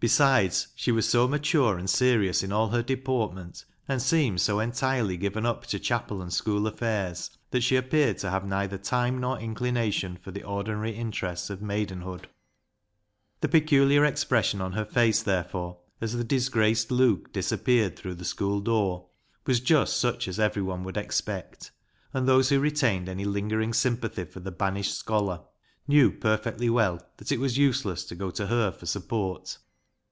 Besides, 0.00 0.68
she 0.74 0.92
was 0.92 1.08
so 1.08 1.26
mature 1.28 1.78
and 1.78 1.88
serious 1.88 2.42
in 2.42 2.50
all 2.52 2.68
her 2.70 2.82
deportment, 2.82 3.64
and 3.88 4.02
seemed 4.02 4.38
so 4.40 4.58
entirely 4.60 5.16
given 5.16 5.46
up 5.46 5.66
to 5.68 5.78
chapel 5.78 6.20
and 6.20 6.30
school 6.32 6.66
affairs, 6.66 7.30
that 7.52 7.62
she 7.62 7.76
appeared 7.76 8.18
to 8.18 8.28
have 8.30 8.44
neither 8.44 8.76
time 8.76 9.18
nor 9.18 9.38
inclination 9.38 10.16
for 10.20 10.30
the 10.32 10.42
ordinary 10.42 10.90
interests 10.90 11.48
of 11.48 11.62
maidenhood. 11.62 12.28
The 13.40 13.48
peculiar 13.48 14.04
expression 14.04 14.60
on 14.60 14.72
her 14.72 14.84
face, 14.84 15.22
there 15.22 15.44
fore, 15.44 15.78
as 16.02 16.12
the 16.12 16.24
disgraced 16.24 16.90
Luke 16.90 17.32
disappeared 17.32 17.96
through 17.96 18.16
the 18.16 18.24
school 18.26 18.60
door, 18.60 19.06
was 19.46 19.60
just 19.60 19.96
such 19.98 20.26
as 20.28 20.40
everyone 20.40 20.82
would 20.82 20.96
expect; 20.96 21.70
and 22.12 22.28
those 22.28 22.48
who 22.48 22.58
re 22.60 22.72
tained 22.72 23.08
any 23.08 23.24
lingering 23.24 23.72
sympathy 23.72 24.24
for 24.24 24.40
the 24.40 24.50
banished 24.52 24.96
scholar, 24.98 25.42
knew 25.88 26.10
perfectly 26.10 26.68
well 26.68 27.00
that 27.18 27.30
it 27.32 27.38
was 27.40 27.56
use 27.56 27.84
less 27.86 28.02
to 28.06 28.16
go 28.16 28.30
to 28.32 28.48
her 28.48 28.72
for 28.72 28.86
support. 28.86 29.56